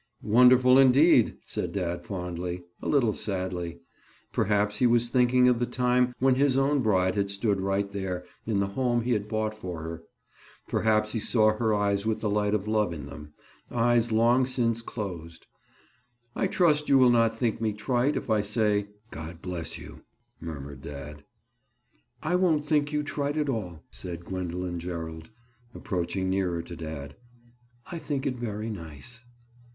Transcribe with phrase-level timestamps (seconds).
[0.23, 3.81] "Wonderful, indeed," said dad fondly, a little sadly.
[4.33, 8.25] Perhaps he was thinking of the time when his own bride had stood right there,
[8.47, 10.01] in the home he had bought for her.
[10.67, 15.45] Perhaps he saw her eyes with the light of love in them—eyes long since closed.
[16.35, 20.01] "I trust you will not think me trite if I say, God bless you,"
[20.39, 21.25] murmured dad.
[22.23, 25.29] "I won't think you trite at all," said Gwendoline Gerald,
[25.75, 27.15] approaching nearer to dad.
[27.91, 29.21] "I think it very nice."